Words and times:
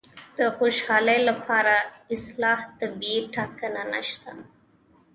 د 0.37 0.39
خوشالي 0.55 1.19
لپاره 1.29 1.75
اصلاً 2.15 2.51
طبیعي 2.79 3.19
ټاکنه 3.35 3.81
نشته. 3.93 4.31